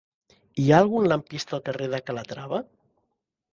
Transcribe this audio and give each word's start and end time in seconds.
Hi 0.63 0.65
ha 0.69 0.79
algun 0.83 1.09
lampista 1.11 1.55
al 1.59 1.63
carrer 1.69 1.91
de 1.93 2.01
Calatrava? 2.09 2.65